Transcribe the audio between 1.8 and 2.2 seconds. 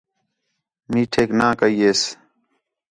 ہِس